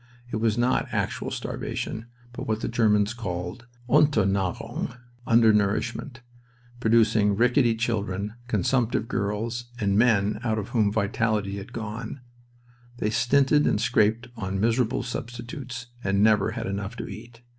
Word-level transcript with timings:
It 0.31 0.37
was 0.37 0.57
not 0.57 0.87
actual 0.91 1.29
starvation, 1.29 2.07
but 2.33 2.47
what 2.47 2.61
the 2.61 2.67
Germans 2.67 3.13
call 3.13 3.59
unternahrung 3.87 4.97
(under 5.27 5.53
nourishment), 5.53 6.21
producing 6.79 7.35
rickety 7.35 7.75
children, 7.75 8.33
consumptive 8.47 9.07
girls, 9.07 9.65
and 9.79 9.95
men 9.95 10.39
out 10.43 10.57
of 10.57 10.69
whom 10.69 10.91
vitality 10.91 11.57
had 11.57 11.71
gone 11.71 12.19
They 12.97 13.11
stinted 13.11 13.67
and 13.67 13.79
scraped 13.79 14.27
on 14.35 14.59
miserable 14.59 15.03
substitutes, 15.03 15.85
and 16.03 16.23
never 16.23 16.53
had 16.53 16.65
enough 16.65 16.95
to 16.95 17.07
eat. 17.07 17.41